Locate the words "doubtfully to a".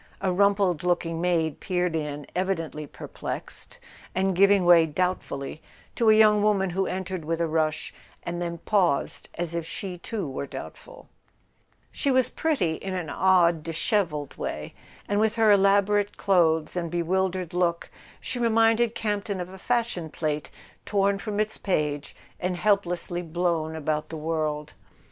4.87-6.15